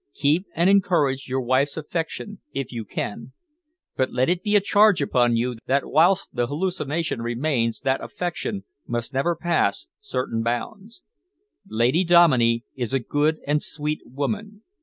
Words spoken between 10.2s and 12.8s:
bounds. Lady Dominey